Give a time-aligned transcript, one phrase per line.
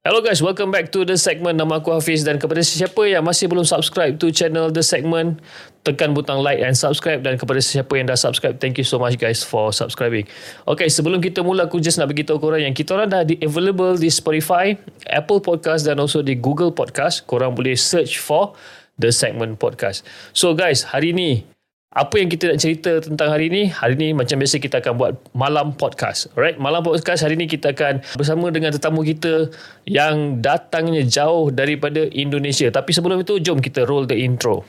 [0.00, 1.60] Hello guys, welcome back to The Segment.
[1.60, 5.44] Nama aku Hafiz dan kepada sesiapa yang masih belum subscribe to channel The Segment,
[5.84, 9.20] tekan butang like and subscribe dan kepada sesiapa yang dah subscribe, thank you so much
[9.20, 10.24] guys for subscribing.
[10.64, 13.92] Okay, sebelum kita mula, aku just nak beritahu korang yang kita orang dah di available
[14.00, 14.72] di Spotify,
[15.04, 17.28] Apple Podcast dan also di Google Podcast.
[17.28, 18.56] Korang boleh search for
[18.96, 20.00] The Segment Podcast.
[20.32, 21.44] So guys, hari ni
[21.90, 23.66] apa yang kita nak cerita tentang hari ni?
[23.66, 26.30] Hari ni macam biasa kita akan buat malam podcast.
[26.38, 29.50] Alright, malam podcast hari ni kita akan bersama dengan tetamu kita
[29.90, 32.70] yang datangnya jauh daripada Indonesia.
[32.70, 34.62] Tapi sebelum itu, jom kita roll the intro.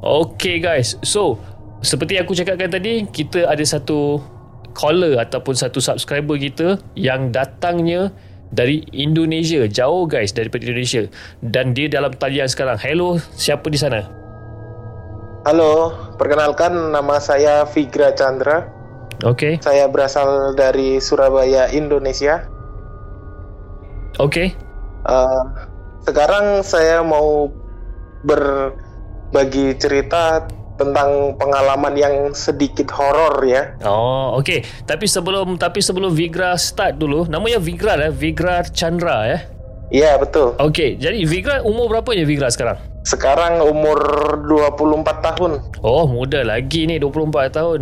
[0.00, 1.36] Okay guys, so
[1.84, 4.16] seperti aku cakapkan tadi, kita ada satu
[4.72, 8.08] caller ataupun satu subscriber kita yang datangnya
[8.48, 11.04] dari Indonesia, jauh guys daripada Indonesia
[11.44, 12.80] dan dia dalam talian sekarang.
[12.80, 14.08] Hello, siapa di sana?
[15.44, 18.72] Halo, perkenalkan nama saya Vigra Chandra.
[19.20, 19.60] Okay.
[19.60, 22.48] Saya berasal dari Surabaya, Indonesia.
[24.16, 24.56] Okay.
[25.04, 25.44] Uh,
[26.08, 27.52] sekarang saya mau
[28.24, 28.72] ber
[29.30, 30.46] bagi cerita
[30.80, 33.76] tentang pengalaman yang sedikit horor ya.
[33.84, 34.64] Oh, okey.
[34.88, 39.38] Tapi sebelum tapi sebelum Vigra start dulu, namanya Vigra ya, Vigra Chandra ya.
[39.90, 40.56] Iya, betul.
[40.56, 42.78] Okey, jadi Vigra umur berapa ya Vigra sekarang?
[43.04, 43.98] Sekarang umur
[44.46, 45.52] 24 tahun.
[45.84, 47.80] Oh, muda lagi ni 24 tahun.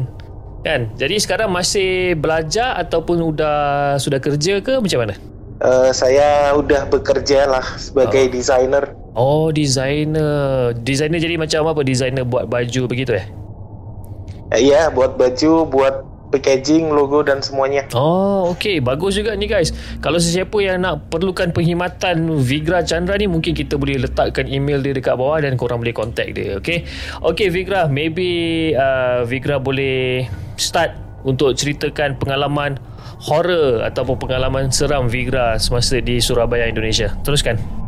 [0.66, 0.90] Kan?
[0.98, 3.58] Jadi sekarang masih belajar ataupun sudah
[4.02, 5.14] sudah kerja ke macam mana?
[5.58, 8.30] Uh, saya udah bekerja lah sebagai oh.
[8.34, 8.84] desainer.
[9.17, 10.73] Oh, designer.
[10.77, 11.80] Designer jadi macam apa?
[11.85, 13.27] Designer buat baju begitu eh?
[14.48, 15.95] Iya, buat baju, buat
[16.29, 17.89] packaging, logo dan semuanya.
[17.97, 18.85] Oh, okey.
[18.85, 19.73] Bagus juga ni guys.
[20.05, 24.92] Kalau sesiapa yang nak perlukan perkhidmatan Vigra Chandra ni, mungkin kita boleh letakkan email dia
[24.92, 26.61] dekat bawah dan korang boleh contact dia.
[26.61, 26.85] Okey.
[27.24, 30.29] Okey Vigra, maybe uh, Vigra boleh
[30.61, 30.92] start
[31.24, 32.79] untuk ceritakan pengalaman
[33.18, 37.17] horror ataupun pengalaman seram Vigra semasa di Surabaya, Indonesia.
[37.24, 37.87] Teruskan.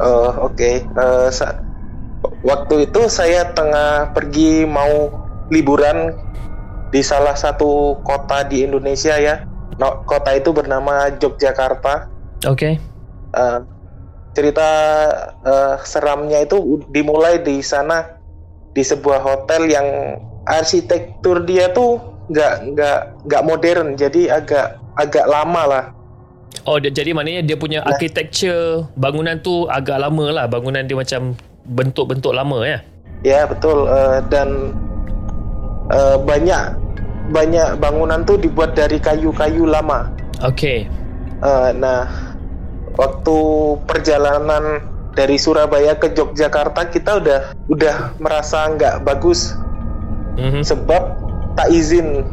[0.00, 0.74] Uh, Oke, okay.
[0.96, 1.54] uh, eh,
[2.42, 5.12] waktu itu saya tengah pergi mau
[5.52, 6.16] liburan
[6.92, 9.44] di salah satu kota di Indonesia ya.
[9.76, 12.08] No, kota itu bernama Yogyakarta.
[12.48, 12.56] Oke.
[12.56, 12.74] Okay.
[13.32, 13.64] Uh,
[14.32, 14.70] cerita
[15.44, 18.16] uh, seramnya itu dimulai di sana
[18.72, 19.88] di sebuah hotel yang
[20.48, 22.00] arsitektur dia tuh
[22.32, 22.98] nggak nggak
[23.28, 25.84] nggak modern, jadi agak agak lama lah
[26.68, 27.94] Oh dia, jadi maknanya dia punya nah.
[27.94, 31.34] architecture bangunan tu agak lama lah bangunan dia macam
[31.66, 32.78] bentuk-bentuk lama ya.
[33.22, 34.74] Ya betul uh, dan
[35.90, 36.74] uh, banyak
[37.30, 40.10] banyak bangunan tu dibuat dari kayu-kayu lama.
[40.42, 40.90] Okay.
[41.42, 42.06] Uh, nah
[42.98, 43.36] waktu
[43.86, 44.82] perjalanan
[45.12, 49.54] dari Surabaya ke Yogyakarta kita udah udah merasa nggak bagus
[50.40, 50.62] mm-hmm.
[50.64, 51.02] sebab
[51.54, 52.26] tak izin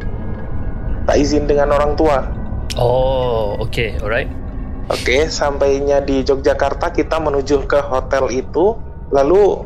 [1.06, 2.39] tak izin dengan orang tua.
[2.78, 3.88] Oh, oke, okay.
[3.98, 4.30] alright.
[4.90, 8.74] Oke, okay, sampainya di Yogyakarta kita menuju ke hotel itu,
[9.14, 9.62] lalu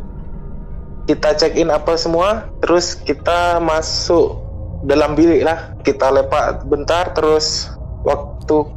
[1.08, 4.40] kita check in apa semua, terus kita masuk
[4.84, 5.76] dalam bilik lah.
[5.80, 7.72] Kita lepak bentar, terus
[8.04, 8.68] waktu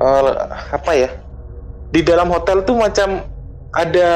[0.00, 0.32] uh,
[0.72, 1.10] apa ya?
[1.92, 3.24] Di dalam hotel tuh macam
[3.72, 4.10] ada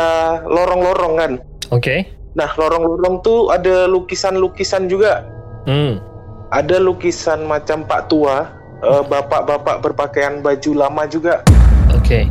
[0.44, 1.32] lorong-lorong kan.
[1.72, 1.84] Oke.
[1.84, 1.98] Okay.
[2.36, 5.24] Nah, lorong-lorong tuh ada lukisan-lukisan juga.
[5.64, 6.00] Hmm.
[6.52, 11.42] Ada lukisan macam Pak Tua uh, bapak-bapak berpakaian baju lama juga.
[11.94, 12.02] Oke.
[12.02, 12.24] Okay.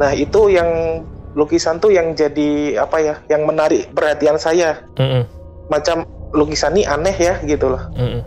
[0.00, 1.02] Nah itu yang
[1.36, 4.80] lukisan tuh yang jadi apa ya, yang menarik perhatian saya.
[4.96, 5.22] Mm -mm.
[5.70, 7.82] Macam lukisan ini aneh ya gitu loh.
[7.94, 8.22] Mm -mm.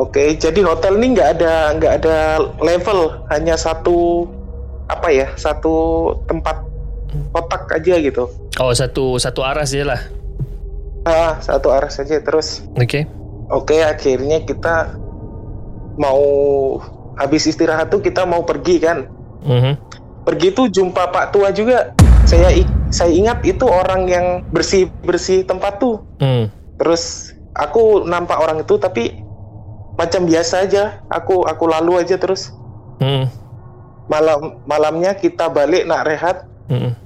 [0.00, 2.16] Oke, okay, jadi hotel ini nggak ada nggak ada
[2.64, 4.24] level, hanya satu
[4.88, 6.64] apa ya, satu tempat
[7.36, 8.24] kotak aja gitu.
[8.56, 10.00] Oh, satu satu arah saja lah.
[11.04, 12.64] Ah, satu arah saja terus.
[12.80, 12.84] Oke.
[12.86, 13.02] Okay.
[13.50, 14.94] Oke, okay, akhirnya kita
[16.00, 16.22] mau
[17.20, 19.04] habis istirahat tuh kita mau pergi kan.
[19.44, 19.74] Mm-hmm.
[20.24, 21.92] Pergi tuh jumpa Pak Tua juga.
[22.24, 22.48] Saya
[22.88, 26.00] saya ingat itu orang yang bersih bersih tempat tuh.
[26.24, 26.48] Mm.
[26.80, 29.20] Terus aku nampak orang itu tapi
[30.00, 31.04] macam biasa aja.
[31.12, 32.56] Aku aku lalu aja terus.
[33.04, 33.28] Mm.
[34.08, 36.48] Malam malamnya kita balik nak rehat.
[36.72, 36.96] Mm.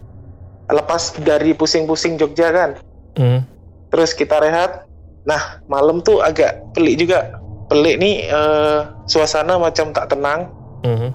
[0.71, 2.71] Lepas dari pusing-pusing Jogja kan.
[3.15, 3.47] Hmm.
[3.95, 4.91] terus kita rehat
[5.23, 7.39] nah malam tuh agak pelik juga
[7.75, 10.47] pelik nih eh, suasana macam tak tenang
[10.87, 11.11] Hmm.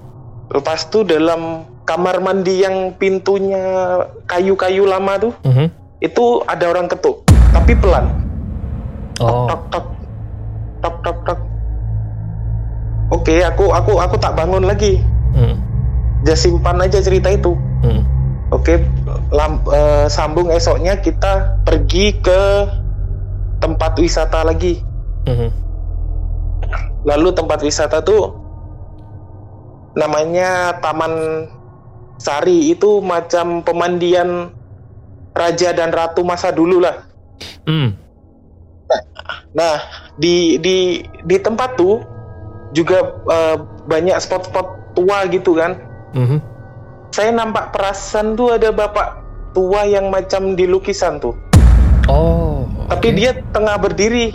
[0.50, 3.56] lepas tuh dalam kamar mandi yang pintunya
[4.26, 5.72] kayu-kayu lama tuh Hmm.
[5.98, 8.12] itu ada orang ketuk tapi pelan
[9.16, 9.46] Oh.
[9.46, 9.86] tok tok
[10.78, 11.40] tok tok tok
[13.10, 15.56] oke aku aku aku tak bangun lagi Hmm.
[16.20, 18.04] just simpan aja cerita itu Hmm.
[18.50, 18.82] Oke,
[19.30, 22.66] lam- eh, sambung esoknya kita pergi ke
[23.56, 24.82] tempat wisata lagi.
[25.22, 25.48] Hmm.
[27.04, 28.36] Lalu tempat wisata tuh
[29.96, 31.46] namanya Taman
[32.20, 34.52] Sari itu macam pemandian
[35.32, 37.08] raja dan ratu masa dulu lah.
[37.64, 37.96] Hmm.
[39.56, 39.76] Nah,
[40.20, 42.04] di di di tempat tuh
[42.76, 43.56] juga eh,
[43.88, 45.80] banyak spot-spot tua gitu kan.
[46.12, 46.44] Hmm.
[47.10, 49.24] Saya nampak perasan tuh ada bapak
[49.56, 51.34] tua yang macam di lukisan tuh.
[52.06, 52.68] Oh.
[52.90, 53.16] Tapi okay.
[53.16, 54.34] dia tengah berdiri,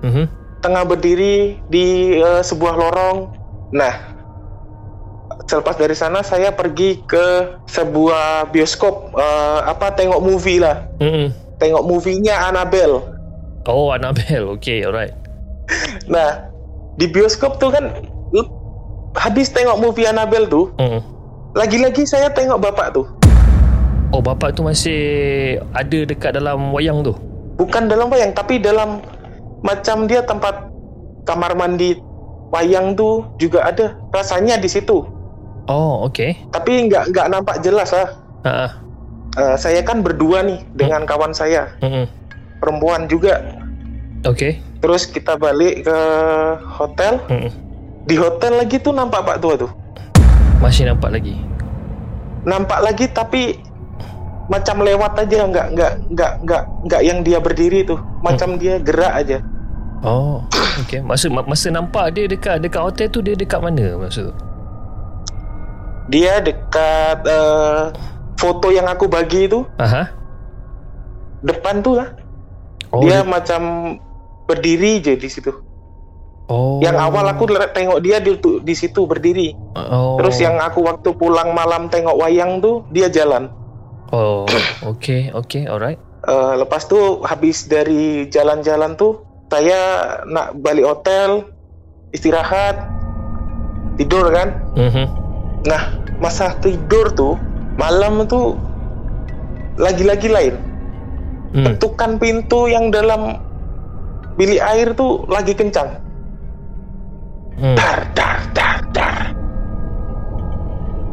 [0.00, 0.24] Hmm.
[0.60, 3.16] Tengah berdiri di eh, sebuah lorong.
[3.72, 3.94] Nah,
[5.48, 10.86] selepas dari sana saya pergi ke sebuah bioskop eh, apa tengok movie lah.
[11.00, 11.32] Hmm.
[11.60, 13.04] Tengok movie-nya Annabelle.
[13.68, 14.56] Oh, Annabelle.
[14.56, 15.12] Okay, alright.
[16.10, 16.50] Nah,
[16.98, 17.94] di bioskop tuh kan
[19.14, 21.02] habis tengok movie Annabelle tuh, Hmm.
[21.54, 23.06] lagi-lagi saya tengok bapak tuh.
[24.10, 25.00] Oh, bapak tu masih
[25.70, 27.14] ada dekat dalam wayang tu?
[27.54, 28.98] Bukan dalam wayang, tapi dalam
[29.60, 30.68] macam dia tempat
[31.28, 32.00] kamar mandi
[32.50, 35.06] wayang tuh juga ada rasanya di situ.
[35.70, 36.34] Oh, okay.
[36.50, 38.08] Tapi nggak nggak nampak jelas lah.
[38.42, 38.66] Ha.
[39.38, 42.10] Eh, saya kan berdua nih dengan kawan saya, Hmm.
[42.58, 43.38] perempuan juga.
[44.26, 44.58] Okay.
[44.82, 45.98] Terus kita balik ke
[46.66, 47.22] hotel.
[47.30, 47.50] Hmm.
[48.10, 49.70] Di hotel lagi tuh nampak Pak Tua tuh.
[50.58, 51.38] Masih nampak lagi.
[52.42, 53.60] Nampak lagi tapi
[54.50, 58.02] macam lewat aja, nggak nggak nggak nggak nggak yang dia berdiri tuh.
[58.26, 59.38] Macam dia gerak aja.
[60.00, 60.40] Oh,
[60.80, 61.04] okay.
[61.04, 64.34] Masa ma- masa nampak dia dekat dekat hotel tu dia dekat mana maksud tu?
[66.08, 67.82] Dia dekat eh,
[68.34, 70.08] foto yang aku bagi itu Aha.
[71.40, 72.08] depan tuh lah.
[72.90, 73.60] Oh, dia dia- macam
[74.48, 75.52] berdiri aja di situ.
[76.48, 76.80] oh.
[76.82, 79.54] Yang awal aku tengok dia di, tu- di situ berdiri.
[79.76, 80.16] oh.
[80.16, 83.52] Terus yang aku waktu pulang malam tengok wayang tuh dia jalan.
[84.10, 84.42] Oh,
[84.82, 86.00] okay, okay, alright.
[86.20, 89.80] Eh, lepas tuh habis dari jalan-jalan tuh saya
[90.30, 91.44] nak balik hotel
[92.14, 92.78] istirahat
[93.98, 94.54] tidur kan.
[94.78, 95.04] Mhm.
[95.66, 95.82] Nah
[96.22, 97.34] masa tidur tuh
[97.76, 98.54] malam tuh
[99.76, 100.54] lagi-lagi lain.
[101.50, 101.66] Hmm.
[101.66, 103.42] Ketukan pintu yang dalam
[104.38, 106.10] bilik air tuh lagi kencang.
[107.60, 107.76] Hmm.
[107.76, 109.36] dar dar dar dar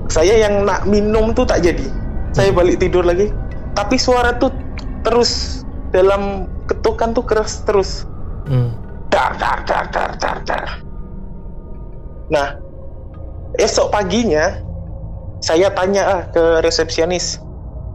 [0.07, 1.83] saya yang nak minum tuh tak jadi
[2.31, 3.35] saya balik tidur lagi
[3.75, 4.55] tapi suara tuh
[5.03, 8.07] terus dalam ketukan tuh keras terus
[8.47, 8.71] Hmm.
[9.07, 10.67] dar dar dar dar dar dar
[12.27, 12.47] nah
[13.55, 14.59] esok paginya
[15.39, 17.39] saya tanya ah ke resepsionis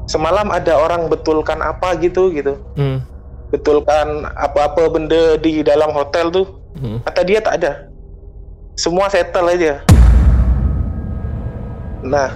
[0.07, 3.01] semalam ada orang betulkan apa gitu gitu Hmm.
[3.49, 6.99] betulkan apa-apa benda di dalam hotel tuh Hmm.
[7.05, 7.73] kata dia tak ada
[8.75, 9.85] semua settle aja
[12.03, 12.33] nah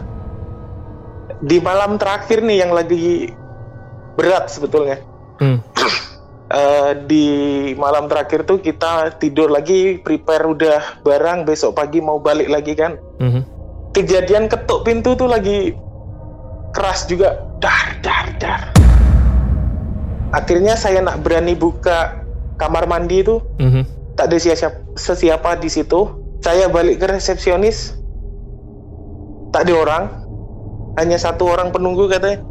[1.41, 3.33] di malam terakhir nih yang lagi
[4.15, 5.01] berat sebetulnya
[5.37, 5.61] Hmm.
[6.57, 7.27] Eh, di
[7.77, 12.97] malam terakhir tuh kita tidur lagi prepare udah barang besok pagi mau balik lagi kan.
[13.21, 13.43] Mhm.
[13.97, 15.73] kejadian ketuk pintu tuh lagi
[16.77, 17.49] keras juga.
[17.65, 18.61] Dar dar dar.
[20.37, 22.21] Akhirnya saya nak berani buka
[22.61, 24.13] kamar mandi itu Mhm.
[24.21, 26.13] tak ada siapa sesiapa di situ.
[26.45, 27.97] Saya balik ke resepsionis.
[29.49, 30.05] Tak ada orang.
[31.01, 32.45] Hanya satu orang penunggu katanya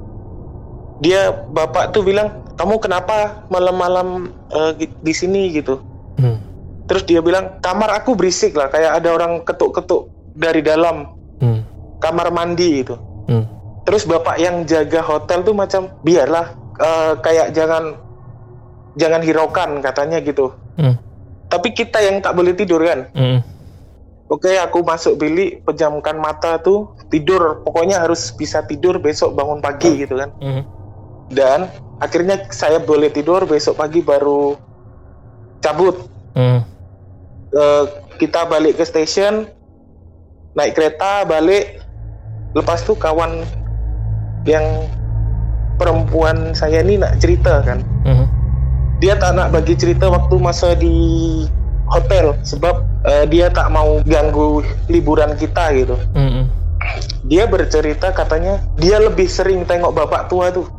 [0.97, 5.79] dia bapak tuh bilang kamu kenapa malam-malam eh, di- sini gitu
[6.15, 6.39] Hmm.
[6.87, 11.59] terus dia bilang kamar aku berisik lah kayak ada orang ketuk-ketuk dari dalam Hmm.
[11.99, 12.95] kamar mandi itu
[13.27, 13.43] Hmm.
[13.83, 17.99] terus bapak yang jaga hotel tuh macam biarlah eh, kayak jangan
[18.95, 20.95] jangan hiraukan katanya gitu Hmm.
[21.45, 23.39] tapi kita yang tak boleh tidur kan Hmm.
[24.25, 27.61] Oke, aku masuk bilik, pejamkan mata tuh, tidur.
[27.61, 30.33] Pokoknya harus bisa tidur besok bangun pagi gitu kan.
[30.41, 30.65] Hmm.
[31.31, 34.57] Dan akhirnya saya boleh tidur, besok pagi baru
[35.63, 36.05] cabut.
[36.37, 36.61] Hmm.
[37.55, 37.83] Eh,
[38.21, 39.49] kita balik ke station,
[40.53, 41.81] naik kereta, balik.
[42.55, 43.43] Lepas tuh kawan
[44.47, 44.87] yang
[45.75, 47.81] perempuan saya ini nak cerita kan.
[48.05, 48.27] Hmm.
[49.03, 50.95] Dia tak nak bagi cerita waktu masa di
[51.91, 55.97] hotel sebab eh, dia tak mau ganggu liburan kita gitu.
[56.13, 56.47] Hmm.
[57.25, 60.69] dia bercerita katanya dia lebih sering tengok bapak tua tuh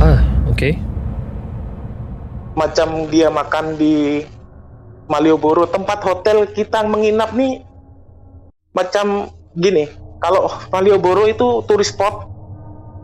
[0.00, 0.80] Ah, okay.
[2.50, 4.26] macam dia makan di
[5.06, 7.62] Malioboro tempat hotel kita menginap nih
[8.70, 9.86] macam gini
[10.18, 12.26] kalau Malioboro itu turis spot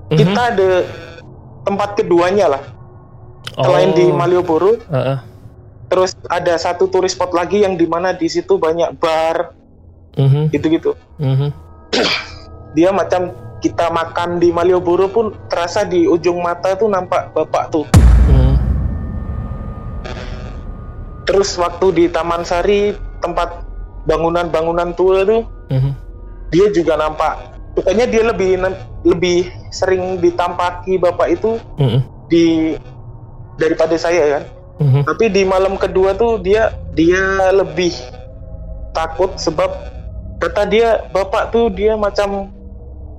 [0.06, 0.18] Mhm.
[0.18, 0.70] kita ada
[1.64, 2.62] tempat keduanya lah
[3.56, 4.18] selain di Oh.
[4.18, 5.18] Malioboro Uh-uh.
[5.88, 9.56] terus ada satu turis spot lagi yang di mana di situ banyak bar
[10.18, 10.52] Mhm.
[10.52, 11.48] gitu-gitu Mhm.
[12.76, 17.86] dia macam kita makan di Malioboro pun terasa di ujung mata tuh nampak bapak tuh
[18.28, 18.54] Mhm.
[21.26, 23.64] terus waktu di Taman Sari tempat
[24.06, 25.92] bangunan-bangunan tua tuh Mhm.
[26.54, 27.34] dia juga nampak
[27.74, 28.62] pokoknya dia lebih
[29.02, 32.00] lebih sering ditampaki bapak itu Mhm.
[32.30, 32.44] di
[33.56, 34.44] daripada saya kan
[34.78, 35.02] Mhm.
[35.08, 37.92] tapi di malam kedua tuh dia dia lebih
[38.92, 39.68] takut sebab
[40.38, 42.52] kata dia bapak tuh dia macam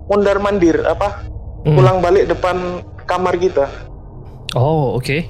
[0.07, 1.27] mondar mandir apa
[1.63, 1.75] Mhm.
[1.75, 2.57] pulang balik depan
[3.03, 3.67] kamar kita
[4.55, 5.27] Oh, okay.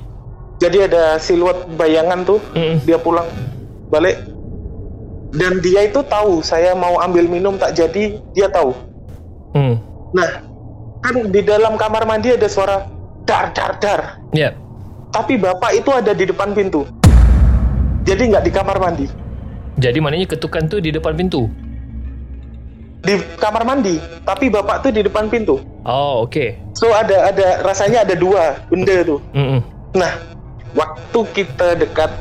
[0.57, 2.85] jadi ada siluet bayangan tuh Mhm.
[2.85, 3.25] dia pulang
[3.89, 4.21] balik
[5.33, 8.71] dan dia itu tahu saya mau ambil minum tak jadi dia tahu
[9.53, 9.75] Mhm.
[10.13, 10.29] nah
[10.99, 12.85] kan di dalam kamar mandi ada suara
[13.23, 14.53] dar dar dar Yeah.
[15.09, 16.85] tapi bapak itu ada di depan pintu
[18.03, 19.07] jadi nggak di kamar mandi
[19.77, 21.45] Jadi maknanya ketukan tu di depan pintu.
[23.07, 26.59] Di kamar mandi tapi bapak tuh di depan pintu Oh, okay.
[26.75, 29.59] so ada ada rasanya ada dua benda tuh Mhm.
[29.95, 30.11] nah
[30.75, 32.11] waktu kita dekat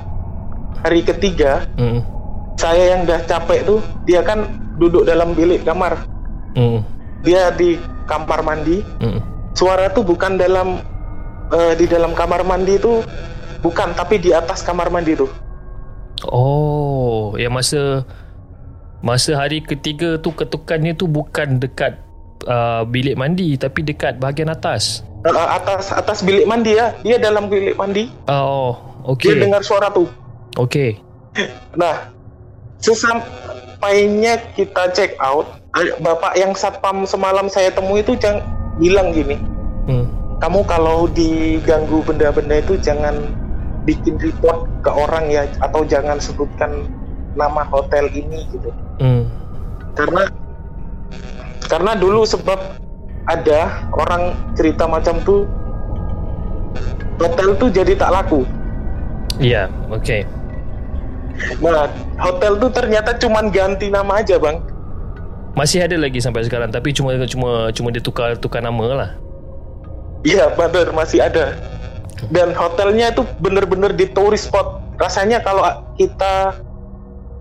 [0.81, 2.00] hari ketiga Mhm.
[2.55, 4.47] saya yang udah capek tuh dia kan
[4.78, 6.07] duduk dalam bilik kamar
[6.55, 6.81] Mhm.
[7.26, 7.75] dia di
[8.07, 9.19] kamar mandi Mhm.
[9.59, 10.78] suara tuh bukan dalam
[11.47, 13.02] eh, di dalam kamar mandi tuh
[13.59, 15.31] bukan tapi di atas kamar mandi tuh
[16.26, 18.07] Oh, yang masa
[19.06, 21.94] masa hari ketiga tu ketukannya tu bukan dekat
[22.44, 25.06] uh, bilik mandi tapi dekat bahagian atas.
[25.22, 28.75] Eh, atas atas bilik mandi ya dia dalam bilik mandi Oh,
[29.18, 29.42] dia okey.
[29.42, 30.06] dengar suara tuh
[30.54, 30.98] Okey.
[31.80, 32.10] nah
[32.78, 35.46] sesampainya kita check out
[35.98, 38.42] bapak yang satpam semalam saya temui itu jangan
[38.76, 39.38] bilang gini
[39.86, 40.02] Hmm.
[40.42, 43.14] kamu kalau diganggu benda-benda itu jangan
[43.86, 46.90] bikin report ke orang ya atau jangan sebutkan
[47.37, 49.28] nama hotel ini gitu Hmm.
[49.93, 50.25] karena
[51.62, 52.57] karena dulu sebab
[53.26, 53.61] ada
[53.93, 54.23] orang
[54.55, 55.45] cerita macam tuh
[57.16, 58.43] hotel tuh jadi tak laku
[59.37, 60.25] Ya, okey.
[61.61, 61.85] nah
[62.16, 64.57] hotel tuh ternyata cuman ganti nama aja bang
[65.52, 69.11] Masih ada lagi sampai sekarang tapi cuma cuma cuma dia tukar nama lah.
[70.23, 71.52] iya bener masih ada
[72.33, 75.61] dan hotelnya itu bener-bener di tourist spot rasanya kalau
[75.97, 76.57] kita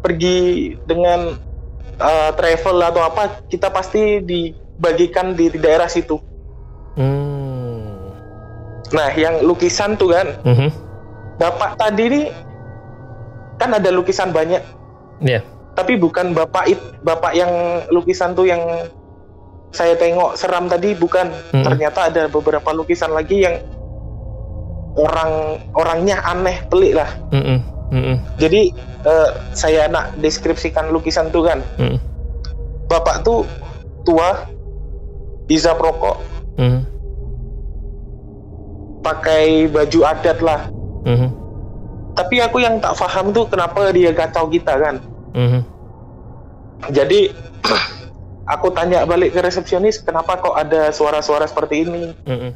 [0.06, 0.38] pergi
[0.86, 1.34] dengan
[1.98, 6.22] uh, travel atau apa kita pasti dibagikan di daerah situ
[6.96, 8.14] Hmm.
[8.90, 10.70] nah yang lukisan tuh kan Mhm.
[11.36, 12.26] bapak tadi nih
[13.58, 14.62] kan ada lukisan banyak
[15.20, 15.44] Ya.
[15.74, 17.52] tapi bukan bapak it bapak yang
[17.90, 18.62] lukisan tuh yang
[19.72, 21.66] saya tengok seram tadi bukan Mm-mm.
[21.66, 23.60] ternyata ada beberapa lukisan lagi yang
[24.96, 25.32] orang
[25.76, 27.58] orangnya aneh pelik lah Mhm.
[27.92, 28.16] Mhm.
[28.40, 28.72] jadi
[29.06, 31.98] eh, saya nak deskripsikan lukisan tuh kan Mhm.
[32.90, 33.46] bapak tuh
[34.02, 34.50] tua
[35.46, 36.18] bisa rokok
[36.58, 36.82] Mhm.
[39.06, 40.62] pakai baju adat lah
[41.06, 41.30] Mhm.
[42.18, 44.96] tapi aku yang tak paham tuh kenapa dia kacau kita kan
[45.38, 45.62] Mhm.
[46.90, 47.30] jadi
[48.54, 52.52] aku tanya balik ke resepsionis kenapa kok ada suara-suara seperti ini Mhm.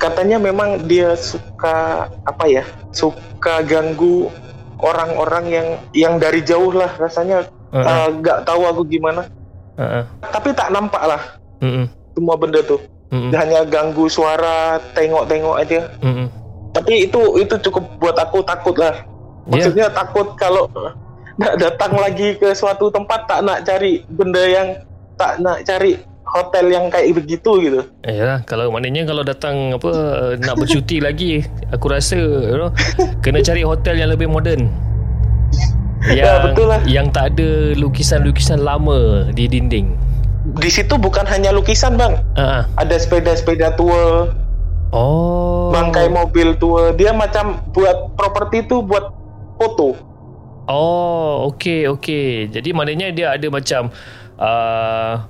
[0.00, 4.28] katanya memang dia suka apa ya suka ganggu
[4.78, 8.10] orang-orang yang yang dari jauh lah rasanya Uh-uh.
[8.22, 9.26] nggak tahu aku gimana
[9.74, 10.02] Uh-uh.
[10.30, 11.22] tapi tak nampak lah
[11.58, 11.86] Mhm.
[12.14, 12.78] semua benda tuh
[13.10, 13.30] Mhm.
[13.34, 16.26] hanya ganggu suara tengok-tengok aja Mhm.
[16.70, 18.94] tapi itu itu cukup buat aku takut lah
[19.44, 19.50] Ya.
[19.50, 20.70] maksudnya takut kalau
[21.40, 24.68] nak datang lagi ke suatu tempat tak nak cari benda yang
[25.18, 25.98] tak nak cari
[26.34, 29.90] hotel yang kayak begitu gitu Ya, kalau maknanya kalau datang apa
[30.36, 32.74] nak bercuti lagi, aku rasa you know,
[33.22, 34.66] kena cari hotel yang lebih moden.
[36.04, 36.80] Yang, Ya, betul lah.
[36.84, 39.94] Yang tak ada lukisan-lukisan lama di dinding.
[40.44, 42.68] di situ bukan hanya lukisan bang Ah.
[42.76, 44.28] ada sepeda-sepeda tua
[44.90, 45.72] Oh.
[45.72, 49.08] bangkai mobil tua dia macam buat properti itu buat
[49.56, 49.96] foto
[50.64, 52.48] Oh, okey okey.
[52.48, 53.92] Jadi maknanya dia ada macam
[54.36, 55.20] uh,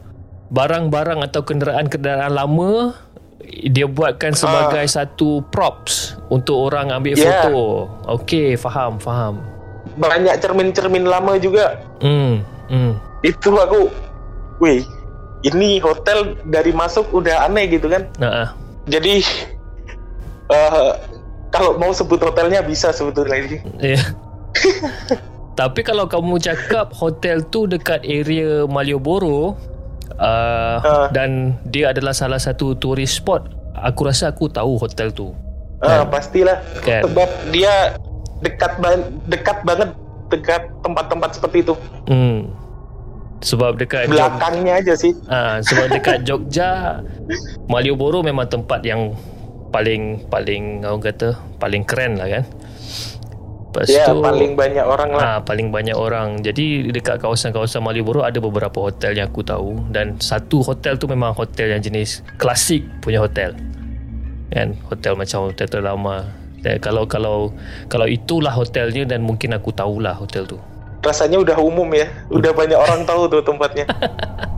[0.49, 2.93] barang-barang atau kenderaan-kenderaan lama
[3.45, 7.45] dia buatkan sebagai satu props untuk orang ambil Yeah.
[7.45, 7.57] foto.
[8.11, 9.41] Okey, faham, faham.
[9.95, 12.97] banyak cermin-cermin lama juga Hmm, hmm.
[13.23, 13.87] itu aku
[14.59, 14.83] wih
[15.45, 18.57] ini hotel dari masuk udah aneh gitu kan ah.
[18.89, 19.21] jadi
[20.51, 20.91] eh,
[21.49, 23.59] kalau mau sebut hotelnya bisa sebetulnya ini.
[23.79, 24.01] Ya.
[25.61, 29.55] Tapi kalau kamu cakap hotel tu dekat area Malioboro
[30.15, 31.07] uh, Ah.
[31.09, 35.33] dan dia adalah salah satu tourist spot, aku rasa aku tahu hotel tu.
[35.79, 36.65] Ah, pastilah.
[36.81, 37.05] Kan.
[37.05, 37.93] Sebab dia
[38.41, 39.91] dekat ba- dekat banget
[40.27, 41.75] dekat tempat-tempat seperti itu.
[42.07, 42.49] Hmm.
[43.41, 45.13] Sebab dekat Jog, Belakangnya aja sih.
[45.27, 47.01] ah, sebab dekat Jogja
[47.67, 49.13] Malioboro memang tempat yang
[49.69, 52.45] paling paling orang kata paling keren lah kan.
[53.75, 55.23] Lepas Ya, tu paling banyak orang lah.
[55.27, 56.39] Ah, paling banyak orang.
[56.47, 61.35] Jadi dekat kawasan-kawasan Malioboro ada beberapa hotel yang aku tahu dan satu hotel tu memang
[61.35, 63.51] hotel yang jenis klasik punya hotel.
[64.55, 66.23] Kan, hotel macam hotel terlama.
[66.63, 67.51] Dan kalau kalau
[67.91, 70.59] kalau itulah hotelnya dan mungkin aku tahulah hotel tu.
[71.03, 72.07] Rasanya udah umum ya.
[72.31, 73.91] Udah banyak orang tahu tuh tempatnya.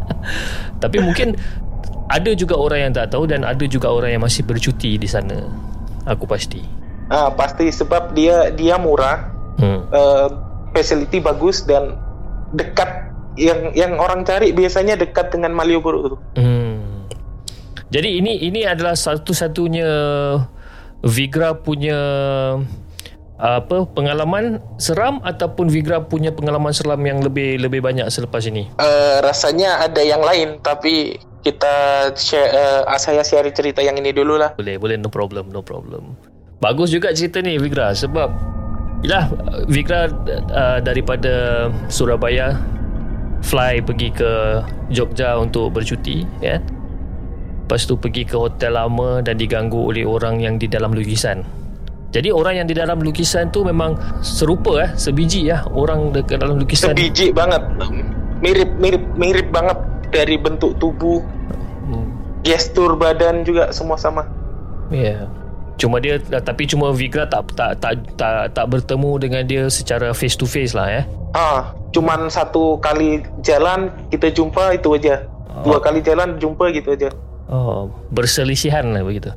[0.84, 1.32] Tapi mungkin
[2.12, 5.40] ada juga orang yang tak tahu dan ada juga orang yang masih bercuti di sana.
[6.04, 6.75] Aku pasti.
[7.06, 9.86] Ah, pasti sebab dia dia murah, Hmm.
[9.94, 10.26] eh,
[10.74, 11.96] facility bagus dan
[12.52, 12.88] dekat
[13.36, 16.20] yang yang orang cari biasanya dekat dengan Malioboro tuh.
[16.34, 17.06] Hmm.
[17.92, 19.86] Jadi ini ini adalah satu-satunya
[21.06, 21.98] Vigra punya
[23.36, 28.66] apa pengalaman seram ataupun Vigra punya pengalaman seram yang lebih lebih banyak selepas ini.
[28.80, 32.50] Eh, rasanya ada yang lain tapi kita share,
[32.88, 34.56] eh, saya share cerita yang ini dulu lah.
[34.56, 36.16] Boleh boleh no problem no problem.
[36.56, 38.32] Bagus juga cerita ni Vigra sebab
[39.04, 39.28] Yalah
[39.68, 42.56] Vigra uh, daripada Surabaya
[43.44, 46.56] fly pergi ke Jogja untuk bercuti ya.
[47.66, 51.44] Lepas tu pergi ke hotel lama dan diganggu oleh orang yang di dalam lukisan.
[52.14, 56.56] Jadi orang yang di dalam lukisan tu memang serupa eh, sebiji ya orang dekat dalam
[56.62, 56.94] lukisan.
[56.96, 57.60] Sebiji banget.
[58.40, 59.76] Mirip mirip mirip banget
[60.08, 61.20] dari bentuk tubuh,
[61.86, 62.06] Hmm.
[62.42, 64.24] gestur badan juga semua sama.
[64.88, 65.26] Ya.
[65.76, 70.36] Cuma dia tapi cuma Vigra tak tak tak tak, tak bertemu dengan dia secara face
[70.36, 71.02] to face lah ya.
[71.36, 75.28] Ah, cuman satu kali jalan kita jumpa itu aja.
[75.64, 77.12] Dua kali jalan jumpa gitu aja.
[77.46, 79.30] Oh, berselisihan lah begitu.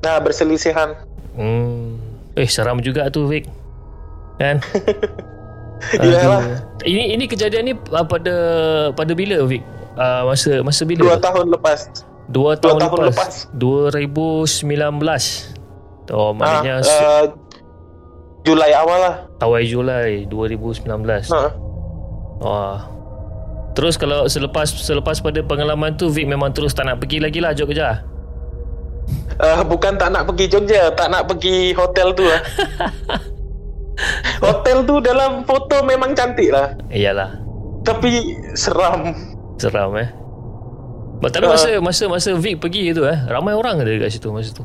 [0.00, 0.96] Nah, berselisihan.
[1.36, 2.00] Hmm.
[2.34, 3.46] Eh seram juga tu Vic.
[4.40, 4.64] Kan?
[6.04, 6.60] Iyalah.
[6.84, 8.34] Ini ini kejadian ni uh, pada
[8.96, 9.60] pada bila Vic?
[9.96, 11.04] Uh, masa masa bila?
[11.04, 12.08] Dua tahun lepas.
[12.30, 13.50] Dua tahun, tahun lepas.
[13.58, 14.64] 2019.
[16.10, 17.24] Oh, maknanya ah, uh,
[18.42, 19.14] Julai awal lah.
[19.42, 20.86] awal Julai 2019.
[21.30, 21.50] Nah,
[22.40, 22.78] Wah.
[23.74, 27.54] Terus kalau selepas selepas pada pengalaman tu Vic memang terus tak nak pergi lagi lah
[27.54, 28.02] Jogja.
[29.38, 32.40] eh, bukan tak nak pergi Jogja, tak nak pergi hotel tu lah.
[34.44, 37.38] hotel tu dalam foto memang cantik lah, Iyalah.
[37.86, 39.14] tapi seram.
[39.60, 40.08] Seram eh.
[41.20, 41.52] But, tapi Ah.
[41.52, 44.64] masa masa masa Vic pergi tu eh, ramai orang ada dekat situ masa tu.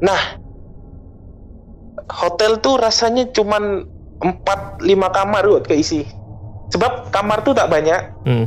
[0.00, 0.40] Nah,
[2.08, 3.84] hotel tu rasanya cuman
[4.20, 4.80] 4-5
[5.12, 6.08] kamar kot keisi.
[6.72, 8.46] Sebab kamar tu tak banyak, Hmm.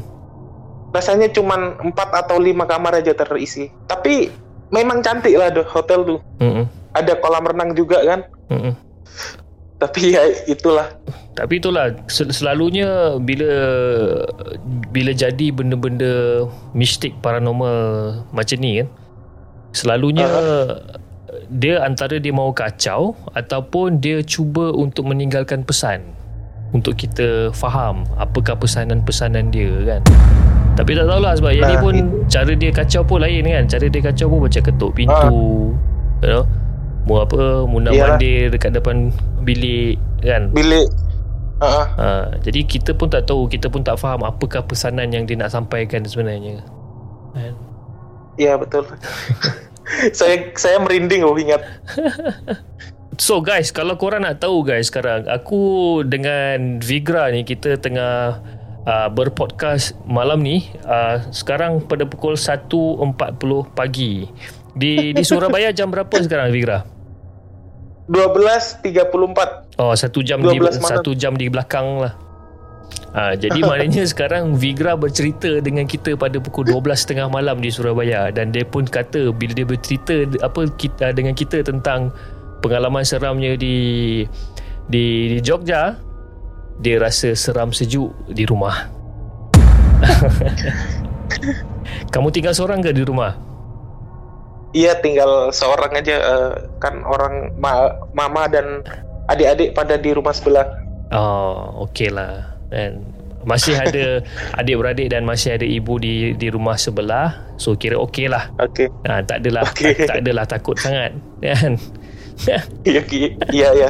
[0.89, 3.69] rasanya cuman 4 atau 5 kamar aja terisi.
[3.85, 4.33] Tapi
[4.73, 6.17] memang cantik lah hotel tu.
[6.41, 6.65] Hmm.
[6.93, 8.19] Ada kolam renang juga kan.
[8.49, 8.73] Hmm.
[9.83, 10.87] Tapi ya itulah.
[11.33, 13.51] Tapi itulah sel- selalunya bila
[14.93, 17.75] bila jadi benda-benda mistik paranormal
[18.31, 18.87] macam ni kan
[19.73, 20.29] selalunya
[21.49, 26.05] dia antara dia mau kacau ataupun dia cuba untuk meninggalkan pesan
[26.73, 30.01] untuk kita faham apakah pesanan-pesanan dia kan.
[30.73, 33.65] Tapi tak tahulah sebab yang ni pun cara dia kacau pun lain kan.
[33.69, 35.37] Cara dia kacau pun macam ketuk pintu.
[36.25, 36.43] You know?
[37.05, 38.15] Mu apa mundar Yalah.
[38.15, 40.49] mandir dekat depan bilik kan.
[40.55, 40.87] Bilik
[41.59, 42.07] uh, Ha,
[42.43, 46.03] jadi kita pun tak tahu, kita pun tak faham apakah pesanan yang dia nak sampaikan
[46.03, 46.63] sebenarnya.
[47.35, 47.55] Kan?
[48.35, 48.83] ya betul.
[50.17, 51.61] saya saya merinding oh ingat.
[53.21, 58.41] So guys, kalau korang nak tahu guys sekarang, aku dengan Vigra ni kita tengah
[58.89, 60.65] uh, berpodcast malam ni.
[60.81, 63.13] Uh, sekarang pada pukul 1.40
[63.77, 64.25] pagi.
[64.73, 66.89] Di di Surabaya jam berapa sekarang Vigra?
[68.09, 70.89] 12.34 Oh, satu jam di 12 malam.
[70.99, 72.13] satu jam di belakang lah.
[73.13, 78.49] Ha, jadi maknanya sekarang Vigra bercerita dengan kita pada pukul 12.30 malam di Surabaya dan
[78.49, 82.09] dia pun kata bila dia bercerita apa kita dengan kita tentang
[82.65, 83.75] pengalaman seramnya di
[84.89, 85.95] di, di Jogja
[86.81, 88.89] dia rasa seram sejuk di rumah.
[92.13, 93.52] Kamu tinggal seorang ke di rumah?
[94.73, 98.81] Iya tinggal seorang aja eh, kan orang ma- mama dan
[99.29, 100.65] adik-adik pada di rumah sebelah.
[101.13, 102.57] Oh, okey lah.
[102.73, 103.05] Dan
[103.43, 104.23] Masih ada
[104.59, 107.53] adik-beradik dan masih ada ibu di di rumah sebelah.
[107.59, 108.49] So kira okey lah.
[108.57, 108.87] Okey.
[109.05, 109.93] Ha, tak adalah Okey.
[109.93, 111.11] tak, tak adalah takut sangat.
[111.43, 111.75] Kan?
[112.83, 113.89] Ya, ki- ya, ya.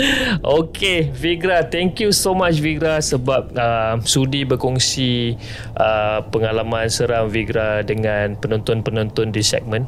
[0.60, 5.38] Okay Vigra Thank you so much Vigra Sebab uh, Sudi berkongsi
[5.78, 9.86] uh, Pengalaman seram Vigra Dengan penonton-penonton di segmen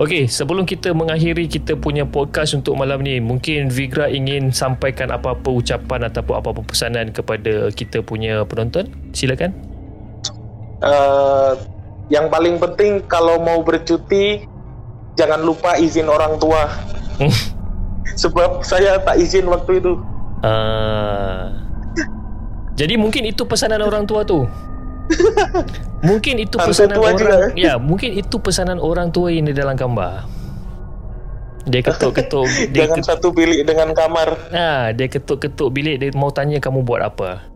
[0.00, 5.52] Okay Sebelum kita mengakhiri Kita punya podcast Untuk malam ni Mungkin Vigra ingin Sampaikan apa-apa
[5.52, 9.74] ucapan Ataupun apa-apa pesanan Kepada kita punya penonton Silakan
[10.84, 11.52] Eh,
[12.12, 14.44] yang paling penting kalau mau bercuti
[15.16, 16.68] jangan lupa izin orang tua.
[18.22, 19.98] Sebab saya tak izin waktu itu.
[20.44, 21.50] uh,
[22.74, 24.46] Jadi mungkin itu pesanan orang tua tu
[26.08, 27.50] Mungkin itu pesanan tua orang juga, eh?
[27.56, 30.26] Ya mungkin itu pesanan orang tua yang di dalam gambar
[31.64, 34.36] Dia ketuk-ketuk dia Jangan satu bilik dengan kamar.
[34.52, 37.53] Ha, dia ketuk-ketuk bilik dia mau tanya kamu buat apa.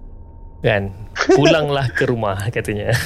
[0.58, 0.90] Kan?
[1.34, 2.90] Pulanglah ke rumah katanya.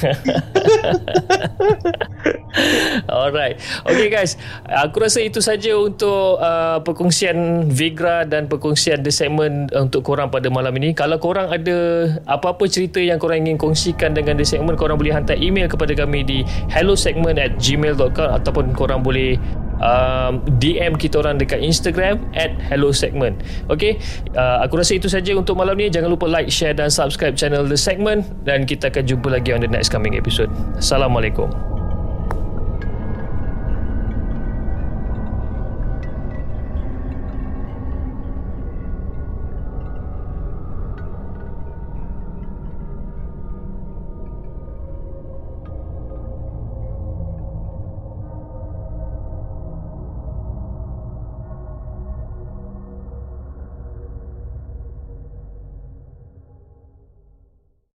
[3.09, 3.57] Alright.
[3.83, 4.37] Okay guys,
[4.69, 10.49] aku rasa itu saja untuk uh, perkongsian Vigra dan perkongsian The Segment untuk korang pada
[10.53, 10.93] malam ini.
[10.93, 11.77] Kalau korang ada
[12.29, 16.21] apa-apa cerita yang korang ingin kongsikan dengan The Segment, korang boleh hantar email kepada kami
[16.21, 19.37] di hellosegment at gmail.com ataupun korang boleh
[19.81, 23.41] um, DM kita orang dekat Instagram at Hello Segment.
[23.71, 23.97] Okay,
[24.37, 25.89] uh, aku rasa itu saja untuk malam ni.
[25.89, 29.63] Jangan lupa like, share dan subscribe channel The Segment dan kita akan jumpa lagi on
[29.63, 30.51] the next coming episode.
[30.77, 31.72] Assalamualaikum.